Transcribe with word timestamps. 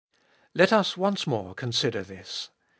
Let 0.55 0.73
us 0.73 0.97
once 0.97 1.27
more 1.27 1.53
consider 1.53 2.01
this. 2.01 2.49